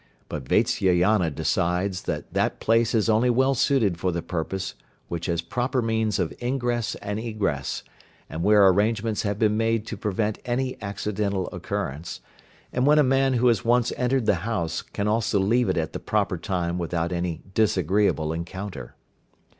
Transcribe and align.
But 0.29 0.45
Vatsyayana 0.49 1.29
decides 1.29 2.01
that 2.05 2.33
that 2.33 2.59
place 2.59 2.95
is 2.95 3.07
only 3.07 3.29
well 3.29 3.53
suited 3.53 3.99
for 3.99 4.11
the 4.11 4.23
purpose 4.23 4.73
which 5.09 5.27
has 5.27 5.43
proper 5.43 5.79
means 5.79 6.17
of 6.17 6.33
ingress 6.41 6.95
and 7.03 7.19
egress, 7.19 7.83
and 8.27 8.41
where 8.41 8.67
arrangements 8.67 9.21
have 9.21 9.37
been 9.37 9.57
made 9.57 9.85
to 9.85 9.97
prevent 9.97 10.39
any 10.43 10.75
accidental 10.81 11.47
occurrence, 11.53 12.19
and 12.73 12.87
when 12.87 12.97
a 12.97 13.03
man 13.03 13.33
who 13.33 13.47
has 13.47 13.63
once 13.63 13.93
entered 13.95 14.25
the 14.25 14.35
house, 14.41 14.81
can 14.81 15.07
also 15.07 15.39
leave 15.39 15.69
it 15.69 15.77
at 15.77 15.93
the 15.93 15.99
proper 15.99 16.35
time 16.39 16.79
without 16.79 17.11
any 17.11 17.43
disagreeable 17.53 18.33
encounter. 18.33 18.95